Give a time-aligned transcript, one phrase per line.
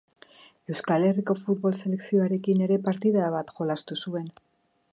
[0.75, 4.29] Euskal Herriko futbol selekzioarekin ere partida bat jolastu zuen.